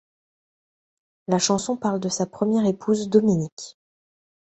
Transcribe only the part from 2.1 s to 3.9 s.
première épouse Dominique.